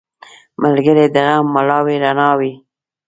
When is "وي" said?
2.39-2.53